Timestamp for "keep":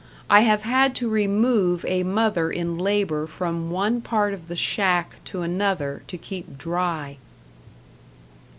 6.17-6.57